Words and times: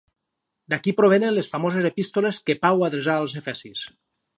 D'aquí 0.73 0.93
provenen 1.01 1.37
les 1.37 1.51
famoses 1.53 1.89
epístoles 1.93 2.43
que 2.49 2.59
Pau 2.67 2.87
adreçà 2.89 3.21
als 3.23 3.41
efesis. 3.45 3.91